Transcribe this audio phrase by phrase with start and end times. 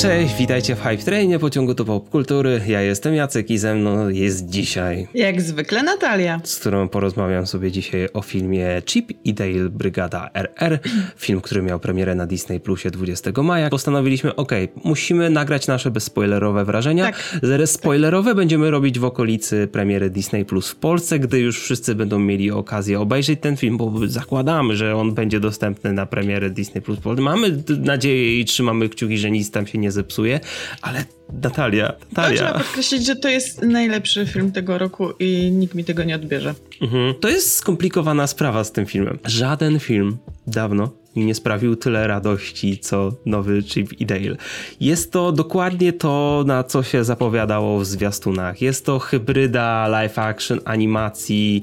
[0.00, 2.60] Cześć, witajcie w Hype Trainie pociągu do popkultury.
[2.66, 5.08] Ja jestem Jacek i ze mną jest dzisiaj.
[5.14, 6.40] Jak zwykle Natalia.
[6.44, 10.78] Z którą porozmawiam sobie dzisiaj o filmie Chip i Dale Brygada RR.
[11.16, 13.70] Film, który miał premierę na Disney Plusie 20 maja.
[13.70, 14.52] Postanowiliśmy, ok,
[14.84, 17.04] musimy nagrać nasze bezspoilerowe wrażenia.
[17.04, 17.40] Tak.
[17.42, 22.18] Zaraz spoilerowe będziemy robić w okolicy premiery Disney Plus w Polsce, gdy już wszyscy będą
[22.18, 26.98] mieli okazję obejrzeć ten film, bo zakładamy, że on będzie dostępny na premierę Disney Plus.
[27.18, 30.40] Mamy nadzieję i trzymamy kciuki, że nic tam się nie zepsuje,
[30.82, 31.04] ale
[31.42, 32.36] Natalia, Natalia.
[32.36, 36.54] trzeba podkreślić, że to jest najlepszy film tego roku i nikt mi tego nie odbierze.
[36.82, 37.14] Mhm.
[37.20, 39.18] To jest skomplikowana sprawa z tym filmem.
[39.24, 44.36] Żaden film dawno mi nie sprawił tyle radości, co nowy Chip i Dale.
[44.80, 48.62] Jest to dokładnie to, na co się zapowiadało w zwiastunach.
[48.62, 51.62] Jest to hybryda live action animacji,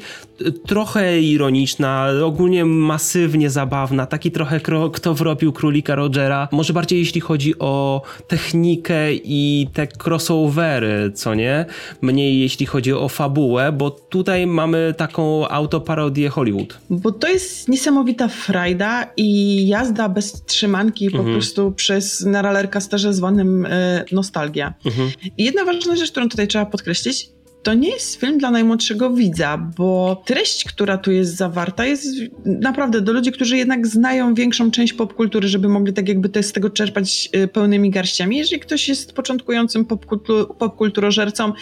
[0.65, 4.59] trochę ironiczna, ogólnie masywnie zabawna, taki trochę
[4.93, 6.48] kto wrobił królika Rogera.
[6.51, 11.65] Może bardziej jeśli chodzi o technikę i te crossovery, co nie?
[12.01, 16.77] Mniej jeśli chodzi o fabułę, bo tutaj mamy taką autoparodię Hollywood.
[16.89, 21.26] Bo to jest niesamowita frajda i jazda bez trzymanki mhm.
[21.26, 24.73] po prostu przez na rollercoasterze zwanym e, nostalgia.
[24.85, 25.09] Mhm.
[25.37, 27.29] I jedna ważna rzecz, którą tutaj trzeba podkreślić,
[27.63, 32.07] to nie jest film dla najmłodszego widza, bo treść, która tu jest zawarta, jest
[32.45, 36.54] naprawdę do ludzi, którzy jednak znają większą część popkultury, żeby mogli tak jakby te, z
[36.54, 38.37] tego czerpać e, pełnymi garściami.
[38.37, 41.54] Jeżeli ktoś jest początkującym popkultur, popkulturożercą,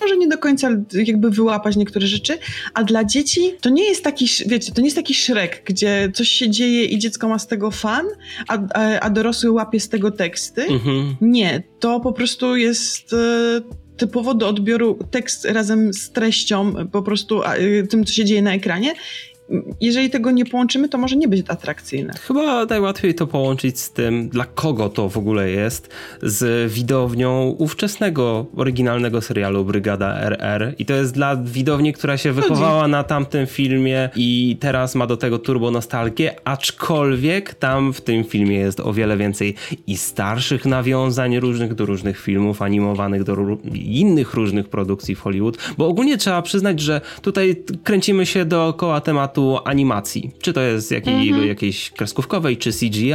[0.00, 2.38] może nie do końca jakby wyłapać niektóre rzeczy,
[2.74, 6.28] a dla dzieci to nie jest taki, wiecie, to nie jest taki szrek, gdzie coś
[6.28, 8.06] się dzieje i dziecko ma z tego fan,
[8.48, 10.62] a, a, a dorosły łapie z tego teksty.
[10.62, 11.16] Mhm.
[11.20, 13.60] Nie, to po prostu jest e,
[13.96, 18.54] typowo do odbioru tekst razem z treścią, po prostu y, tym, co się dzieje na
[18.54, 18.94] ekranie
[19.80, 22.14] jeżeli tego nie połączymy, to może nie być atrakcyjne.
[22.26, 25.88] Chyba najłatwiej to połączyć z tym, dla kogo to w ogóle jest,
[26.22, 30.74] z widownią ówczesnego, oryginalnego serialu Brygada RR.
[30.78, 35.16] I to jest dla widowni, która się wychowała na tamtym filmie i teraz ma do
[35.16, 39.54] tego turbo nostalgię, aczkolwiek tam w tym filmie jest o wiele więcej
[39.86, 43.36] i starszych nawiązań różnych do różnych filmów animowanych, do
[43.74, 49.33] innych różnych produkcji w Hollywood, bo ogólnie trzeba przyznać, że tutaj kręcimy się dookoła tematu
[49.34, 50.30] tematu animacji.
[50.42, 51.48] Czy to jest jakiej, mhm.
[51.48, 53.12] jakiejś kreskówkowej, czy CGI,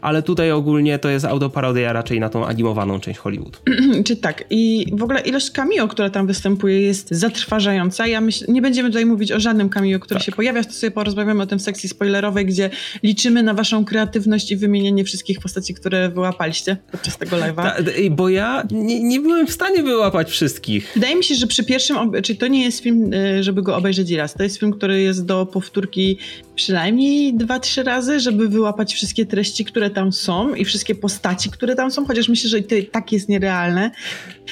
[0.00, 3.62] ale tutaj ogólnie to jest autoparodia raczej na tą animowaną część Hollywood.
[4.06, 4.44] czy tak.
[4.50, 8.06] I w ogóle ilość cameo, która tam występuje jest zatrważająca.
[8.06, 10.26] Ja myślę, nie będziemy tutaj mówić o żadnym cameo, który tak.
[10.26, 12.70] się pojawia, to sobie porozmawiamy o tym w sekcji spoilerowej, gdzie
[13.02, 18.10] liczymy na waszą kreatywność i wymienienie wszystkich postaci, które wyłapaliście podczas tego live'a.
[18.10, 20.90] bo ja nie, nie byłem w stanie wyłapać wszystkich.
[20.94, 24.10] Wydaje mi się, że przy pierwszym, czyli to nie jest film, y, żeby go obejrzeć
[24.10, 24.34] raz.
[24.34, 26.18] To jest film, który jest do powtórki
[26.54, 31.74] przynajmniej dwa, trzy razy, żeby wyłapać wszystkie treści, które tam są i wszystkie postaci, które
[31.74, 33.90] tam są, chociaż myślę, że to tak jest nierealne,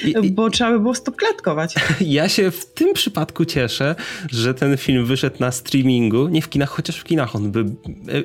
[0.05, 1.75] I, bo trzeba by było stopklatkować.
[2.17, 3.95] Ja się w tym przypadku cieszę,
[4.31, 7.65] że ten film wyszedł na streamingu, nie w kinach, chociaż w kinach on by,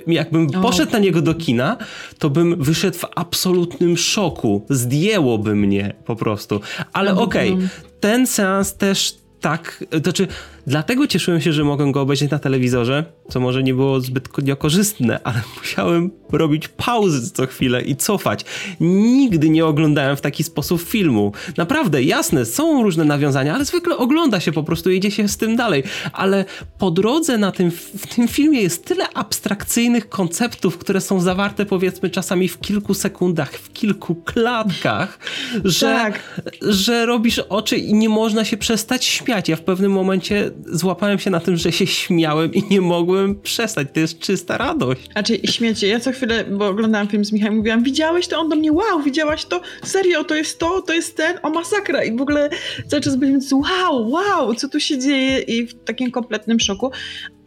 [0.06, 0.60] jakbym o.
[0.60, 1.76] poszedł na niego do kina,
[2.18, 6.60] to bym wyszedł w absolutnym szoku, zdjęłoby mnie po prostu,
[6.92, 7.68] ale no, okej, okay,
[8.00, 10.28] ten seans też tak, to znaczy
[10.66, 14.28] dlatego cieszyłem się, że mogłem go obejrzeć na telewizorze, co może nie było zbyt
[14.58, 18.44] korzystne, ale musiałem robić pauzy co chwilę i cofać.
[18.80, 21.32] Nigdy nie oglądałem w taki sposób filmu.
[21.56, 25.56] Naprawdę, jasne, są różne nawiązania, ale zwykle ogląda się po prostu, jedzie się z tym
[25.56, 25.82] dalej.
[26.12, 26.44] Ale
[26.78, 32.10] po drodze na tym, w tym filmie jest tyle abstrakcyjnych konceptów, które są zawarte powiedzmy
[32.10, 35.18] czasami w kilku sekundach, w kilku klatkach,
[35.64, 36.42] że, tak.
[36.62, 39.48] że robisz oczy i nie można się przestać śmiać.
[39.48, 43.88] Ja w pewnym momencie złapałem się na tym, że się śmiałem i nie mogłem przestać.
[43.94, 45.12] To jest czysta radość.
[45.12, 48.40] Znaczy śmiecie, ja co chwilę, bo oglądałam film z Michałem, mówiłam, widziałeś to?
[48.40, 49.60] On do mnie, wow, widziałaś to?
[49.84, 52.04] Serio, to jest to, to jest ten, o masakra.
[52.04, 52.50] I w ogóle
[52.86, 55.38] cały czas byliśmy, wow, wow, co tu się dzieje?
[55.38, 56.90] I w takim kompletnym szoku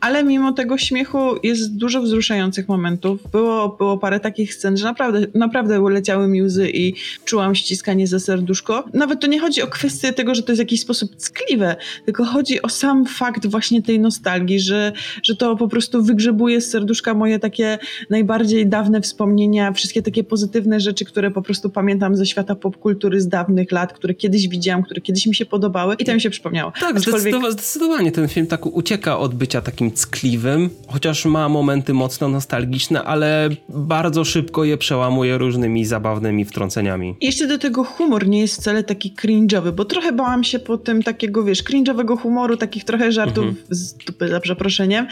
[0.06, 3.32] ale mimo tego śmiechu jest dużo wzruszających momentów.
[3.32, 6.94] Było, było parę takich scen, że naprawdę, naprawdę leciały mi łzy i
[7.26, 8.84] czułam ściskanie za serduszko.
[8.94, 11.76] Nawet to nie chodzi o kwestię tego, że to jest w jakiś sposób ckliwe,
[12.06, 14.92] tylko chodzi o sam fakt właśnie tej nostalgii, że,
[15.24, 17.78] że to po prostu wygrzebuje z serduszka moje takie
[18.10, 23.28] najbardziej dawne wspomnienia, wszystkie takie pozytywne rzeczy, które po prostu pamiętam ze świata popkultury z
[23.28, 26.72] dawnych lat, które kiedyś widziałam, które kiedyś mi się podobały i to mi się przypomniało.
[26.80, 27.36] Tak, Aczkolwiek...
[27.52, 33.50] zdecydowanie ten film tak ucieka od bycia takim tkliwym, chociaż ma momenty mocno nostalgiczne, ale
[33.70, 37.16] bardzo szybko je przełamuje różnymi zabawnymi wtrąceniami.
[37.22, 41.04] Jeszcze do tego humor nie jest wcale taki cringe'owy, bo trochę bałam się po tym
[41.04, 43.66] takiego, wiesz, cringe'owego humoru, takich trochę żartów mhm.
[43.70, 45.08] z dupy, za przeproszeniem,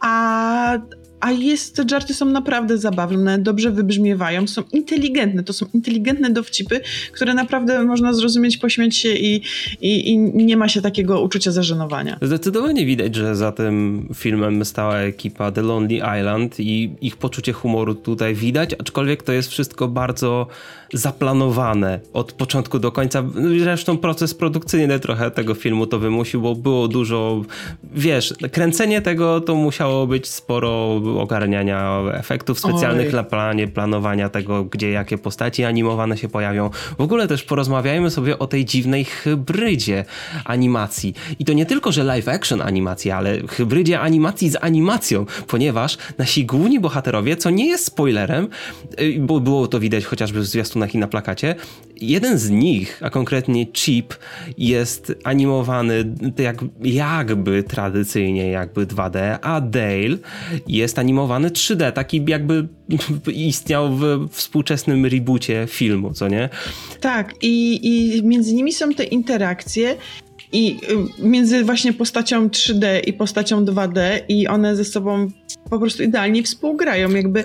[0.00, 0.78] a,
[1.24, 6.80] a jest, te żarty są naprawdę zabawne, dobrze wybrzmiewają, są inteligentne, to są inteligentne dowcipy,
[7.12, 9.42] które naprawdę można zrozumieć, pośmiać się i,
[9.80, 12.18] i, i nie ma się takiego uczucia zażenowania.
[12.22, 17.94] Zdecydowanie widać, że za tym filmem stała ekipa The Lonely Island i ich poczucie humoru
[17.94, 20.46] tutaj widać, aczkolwiek to jest wszystko bardzo
[20.92, 23.24] zaplanowane od początku do końca.
[23.58, 27.42] Zresztą proces produkcyjny trochę tego filmu to wymusił, bo było dużo,
[27.94, 33.14] wiesz, kręcenie tego to musiało być sporo ogarniania efektów specjalnych Oj.
[33.14, 36.70] na planie, planowania tego, gdzie jakie postaci animowane się pojawią.
[36.98, 40.04] W ogóle też porozmawiajmy sobie o tej dziwnej hybrydzie
[40.44, 41.14] animacji.
[41.38, 46.46] I to nie tylko, że live action animacji, ale hybrydzie animacji z animacją, ponieważ nasi
[46.46, 48.48] główni bohaterowie, co nie jest spoilerem,
[49.00, 51.54] y, bo było to widać chociażby w zwiastunach i na plakacie,
[52.00, 54.14] jeden z nich, a konkretnie Chip,
[54.58, 60.16] jest animowany jak, jakby tradycyjnie, jakby 2D, a Dale
[60.66, 62.68] jest animowany 3D, taki jakby
[63.32, 66.48] istniał w współczesnym reboocie filmu, co nie?
[67.00, 69.96] Tak, i, i między nimi są te interakcje
[70.52, 70.76] i
[71.20, 75.30] y, między właśnie postacią 3D i postacią 2D i one ze sobą
[75.70, 77.44] po prostu idealnie współgrają, jakby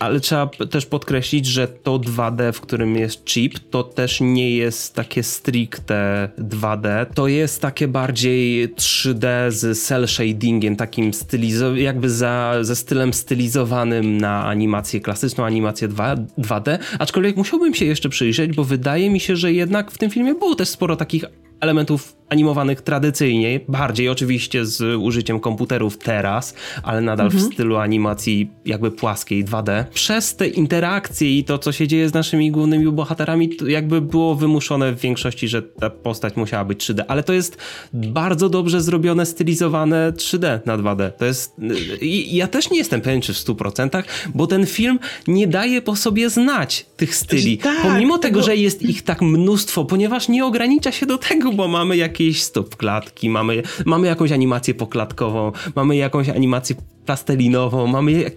[0.00, 4.94] Ale trzeba też podkreślić, że to 2D, w którym jest chip, to też nie jest
[4.94, 12.54] takie stricte 2D, to jest takie bardziej 3D z cel shadingiem, takim stylizowanym, jakby za,
[12.60, 18.64] ze stylem stylizowanym na animację klasyczną, animację 2, 2D, aczkolwiek musiałbym się jeszcze przyjrzeć, bo
[18.64, 21.24] wydaje mi się, że jednak w tym filmie było też sporo takich
[21.60, 27.44] elementów animowanych tradycyjnie, bardziej oczywiście z użyciem komputerów teraz, ale nadal mhm.
[27.44, 29.84] w stylu animacji jakby płaskiej 2D.
[29.84, 34.92] Przez te interakcje i to, co się dzieje z naszymi głównymi bohaterami, jakby było wymuszone
[34.92, 37.58] w większości, że ta postać musiała być 3D, ale to jest
[37.92, 41.10] bardzo dobrze zrobione, stylizowane 3D na 2D.
[41.12, 41.56] To jest...
[42.00, 44.02] I ja też nie jestem pewien, czy w 100%,
[44.34, 47.58] bo ten film nie daje po sobie znać tych styli.
[47.58, 51.52] Tak, Pomimo tego, tego, że jest ich tak mnóstwo, ponieważ nie ogranicza się do tego,
[51.52, 56.76] bo mamy jakieś stop klatki, mamy, mamy jakąś animację poklatkową, mamy jakąś animację
[57.06, 58.30] plastelinową, mamy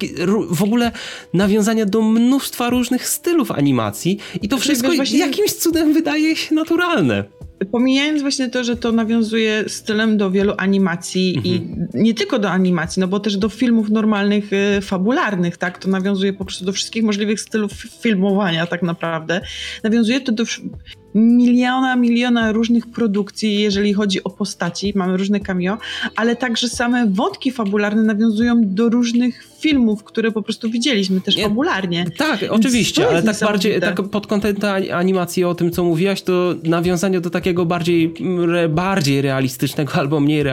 [0.51, 0.91] w ogóle
[1.33, 5.19] nawiązania do mnóstwa różnych stylów animacji i to wszystko właśnie...
[5.19, 7.23] jakimś cudem wydaje się naturalne.
[7.71, 11.55] Pomijając właśnie to, że to nawiązuje stylem do wielu animacji mhm.
[11.55, 15.77] i nie tylko do animacji, no bo też do filmów normalnych, y, fabularnych, tak?
[15.77, 17.71] To nawiązuje po prostu do wszystkich możliwych stylów
[18.01, 19.41] filmowania tak naprawdę.
[19.83, 20.45] Nawiązuje to do
[21.15, 25.77] miliona, miliona różnych produkcji, jeżeli chodzi o postaci, mamy różne cameo,
[26.15, 31.43] ale także same wątki fabularne nawiązują do różnych filmów, które po prostu widzieliśmy też Nie,
[31.43, 32.05] fabularnie.
[32.17, 34.55] Tak, Więc oczywiście, ale tak bardziej tak pod kątem
[34.93, 38.13] animacji o tym, co mówiłaś, to nawiązanie do takiego bardziej,
[38.69, 40.43] bardziej realistycznego albo mniej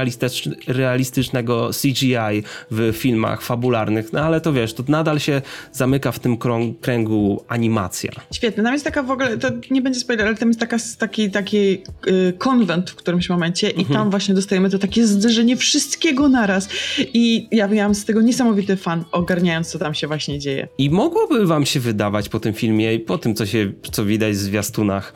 [0.66, 5.42] realistycznego CGI w filmach fabularnych, no ale to wiesz, to nadal się
[5.72, 6.36] zamyka w tym
[6.80, 8.10] kręgu animacja.
[8.32, 11.30] Świetne, tam jest taka w ogóle, to nie będzie spoiler, ale tam jest taka, taki,
[11.30, 13.86] taki y, konwent w którymś momencie mhm.
[13.86, 18.76] i tam właśnie dostajemy to takie zderzenie wszystkiego naraz i ja miałam z tego niesamowity
[18.76, 20.68] fan, ogarniając co tam się właśnie dzieje.
[20.78, 24.32] I mogłoby wam się wydawać po tym filmie i po tym, co się, co widać
[24.32, 25.14] w zwiastunach,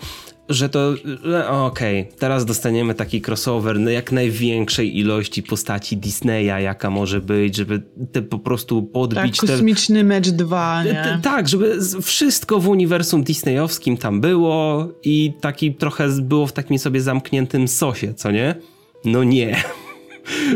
[0.51, 0.95] że to,
[1.49, 7.57] okej, okay, teraz dostaniemy taki crossover na jak największej ilości postaci Disneya, jaka może być,
[7.57, 10.05] żeby te po prostu podbić tak, kosmiczny te...
[10.05, 10.93] mecz 2, nie?
[10.93, 16.79] Te, tak, żeby wszystko w uniwersum disneyowskim tam było i taki trochę było w takim
[16.79, 18.55] sobie zamkniętym sosie, co nie?
[19.05, 19.63] No nie.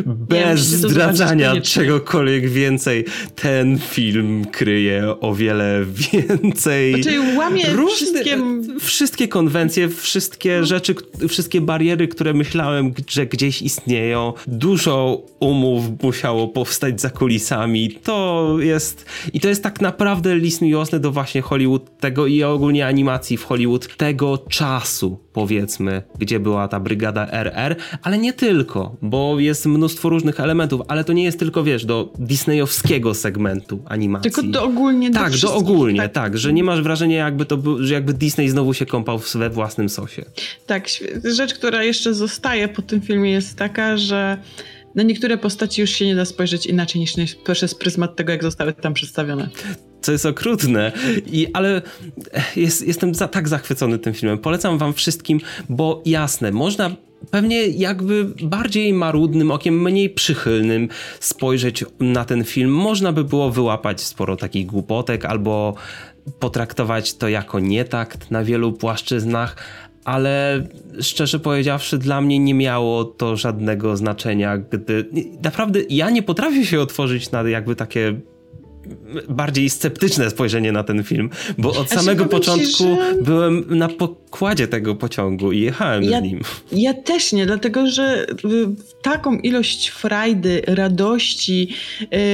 [0.06, 3.04] Bez zdradzania czegokolwiek więcej,
[3.34, 7.02] ten film kryje o wiele więcej.
[7.02, 8.38] Znaczy łamie różne, wszystkie...
[8.80, 10.66] wszystkie konwencje, wszystkie no.
[10.66, 10.94] rzeczy,
[11.28, 14.32] wszystkie bariery, które myślałem, że gdzieś istnieją.
[14.46, 17.90] Dużo umów musiało powstać za kulisami.
[17.90, 22.86] To jest i to jest tak naprawdę list miłosny do właśnie Hollywood tego i ogólnie
[22.86, 29.40] animacji w Hollywood tego czasu, powiedzmy, gdzie była ta brygada RR, ale nie tylko, bo
[29.40, 34.30] jest jest mnóstwo różnych elementów, ale to nie jest tylko, wiesz, do disneyowskiego segmentu animacji.
[34.30, 36.12] Tylko do ogólnie Tak, do, do ogólnie, tak.
[36.12, 36.38] tak.
[36.38, 40.24] że nie masz wrażenia jakby to że jakby Disney znowu się kąpał we własnym sosie.
[40.66, 40.88] Tak,
[41.24, 44.38] rzecz, która jeszcze zostaje po tym filmie jest taka, że
[44.94, 47.14] na niektóre postaci już się nie da spojrzeć inaczej niż
[47.52, 49.48] przez pryzmat tego, jak zostały tam przedstawione
[50.00, 50.92] co jest okrutne,
[51.26, 51.82] I, ale
[52.56, 54.38] jest, jestem za, tak zachwycony tym filmem.
[54.38, 56.90] Polecam wam wszystkim, bo jasne, można
[57.30, 60.88] pewnie jakby bardziej marudnym okiem, mniej przychylnym
[61.20, 65.74] spojrzeć na ten film, można by było wyłapać sporo takich głupotek albo
[66.38, 69.56] potraktować to jako nietakt na wielu płaszczyznach,
[70.04, 70.66] ale
[71.00, 75.08] szczerze powiedziawszy, dla mnie nie miało to żadnego znaczenia, gdy
[75.42, 78.20] naprawdę ja nie potrafię się otworzyć na jakby takie
[79.28, 83.14] bardziej sceptyczne spojrzenie na ten film, bo od samego początku że...
[83.22, 86.40] byłem na pokładzie tego pociągu i jechałem ja, z nim.
[86.72, 88.26] Ja też nie, dlatego że
[89.02, 91.68] taką ilość frajdy, radości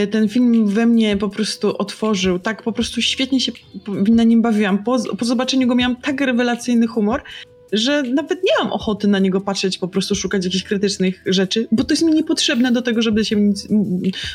[0.03, 2.39] y, ten film we mnie po prostu otworzył.
[2.39, 3.53] Tak po prostu świetnie się
[4.09, 4.85] na nim bawiłam.
[4.85, 7.23] Po, po zobaczeniu go miałam tak rewelacyjny humor,
[7.73, 11.85] że nawet nie mam ochoty na niego patrzeć, po prostu szukać jakichś krytycznych rzeczy, bo
[11.85, 13.53] to jest mi niepotrzebne do tego, żeby się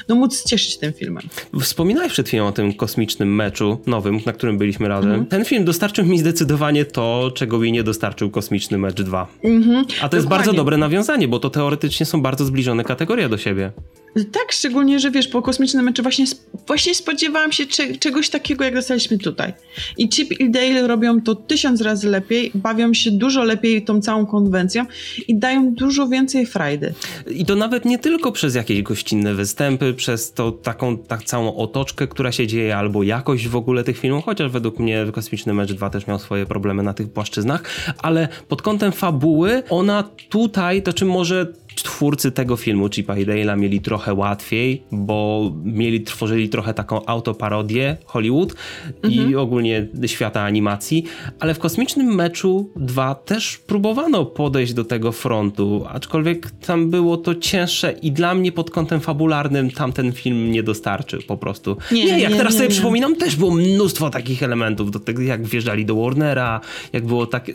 [0.08, 1.24] no, móc cieszyć tym filmem.
[1.62, 5.10] Wspominałeś przed chwilą o tym kosmicznym meczu nowym, na którym byliśmy razem.
[5.10, 5.30] Mhm.
[5.30, 9.28] Ten film dostarczył mi zdecydowanie to, czego mi nie dostarczył kosmiczny mecz 2.
[9.44, 9.78] Mhm.
[9.78, 10.18] A to Dokładnie.
[10.18, 13.72] jest bardzo dobre nawiązanie, bo to teoretycznie są bardzo zbliżone kategorie do siebie.
[14.16, 16.26] Tak, szczególnie, że wiesz, po kosmicznym meczu właśnie,
[16.68, 19.54] właśnie spodziewałam się cze czegoś takiego, jak dostaliśmy tutaj.
[19.98, 24.26] I Chip i Dale robią to tysiąc razy lepiej, bawią się dużo lepiej tą całą
[24.26, 24.86] konwencją
[25.28, 26.94] i dają dużo więcej frajdy.
[27.32, 32.08] I to nawet nie tylko przez jakieś gościnne występy, przez to taką tak całą otoczkę,
[32.08, 35.90] która się dzieje, albo jakość w ogóle tych filmów, chociaż według mnie Kosmiczny Mecz 2
[35.90, 37.64] też miał swoje problemy na tych płaszczyznach,
[37.98, 41.54] ale pod kątem fabuły, ona tutaj, to czy może
[41.84, 47.98] twórcy tego filmu, Chipa i Dale'a, mieli trochę łatwiej, bo mieli, tworzyli trochę taką autoparodię
[48.06, 48.56] Hollywood
[49.04, 49.32] mhm.
[49.32, 51.06] i ogólnie świata animacji,
[51.40, 57.36] ale w Kosmicznym Meczu 2 też próbowano podejść do tego frontu, aczkolwiek tam było to
[57.36, 61.78] cięższe i dla mnie pod kątem fabularnym tamten film nie dostarczył po prostu.
[61.92, 65.22] Nie, nie jak nie, teraz nie, sobie przypominam, też było mnóstwo takich elementów, do tego
[65.22, 66.62] jak wjeżdżali do Warnera,
[66.94, 67.52] jak było tak,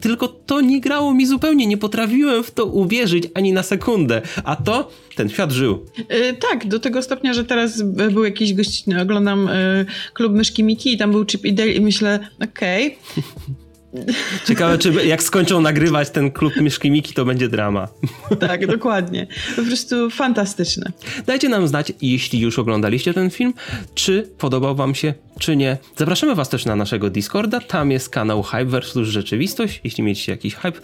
[0.00, 4.22] tylko to nie grało mi zupełnie, nie potrafiłem w to uwierzyć ani na sekundę.
[4.44, 5.86] A to ten świat żył.
[5.98, 10.92] Yy, tak, do tego stopnia, że teraz był jakiś gościnny, oglądam yy, klub Myszki Miki
[10.92, 12.86] i tam był Chip i Dale i myślę, okej.
[12.86, 13.24] Okay.
[14.48, 17.88] Ciekawe, czy jak skończą nagrywać ten klub Myszki Miki, to będzie drama.
[18.40, 19.26] Tak, dokładnie.
[19.56, 20.92] Po prostu fantastyczne.
[21.26, 23.54] Dajcie nam znać, jeśli już oglądaliście ten film,
[23.94, 25.78] czy podobał wam się, czy nie.
[25.96, 30.54] Zapraszamy was też na naszego Discorda, tam jest kanał Hype vs Rzeczywistość, jeśli mieliście jakiś
[30.54, 30.80] hype,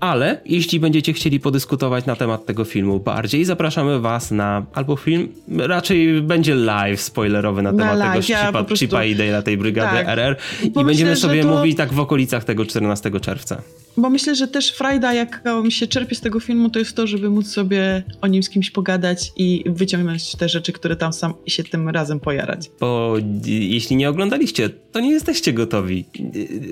[0.00, 5.28] ale jeśli będziecie chcieli podyskutować na temat tego filmu bardziej, zapraszamy was na albo film,
[5.58, 8.12] raczej będzie live spoilerowy na, na temat live.
[8.12, 8.86] tego ja Chipa, prostu...
[8.86, 10.08] Chipa i Dale'a tej brygady tak.
[10.08, 11.48] RR i Bo będziemy myślę, sobie to...
[11.48, 13.62] mówić tak w okolicach tego 14 czerwca.
[13.96, 17.30] Bo myślę, że też frajda, jaka się czerpie z tego filmu, to jest to, żeby
[17.30, 21.64] móc sobie o nim z kimś pogadać i wyciągnąć te rzeczy, które tam sam się
[21.64, 22.70] tym razem pojarać.
[22.80, 23.16] Bo
[23.46, 26.04] jeśli nie oglądaliście, to nie jesteście gotowi.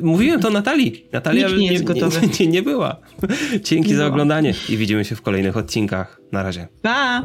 [0.03, 1.05] Mówiłem to Natalii.
[1.13, 2.21] Natalia Nikt nie, jest gotowy.
[2.21, 2.97] Nie, nie, nie była.
[3.65, 6.21] Dzięki za oglądanie i widzimy się w kolejnych odcinkach.
[6.33, 6.69] Na razie.
[6.83, 7.23] Pa!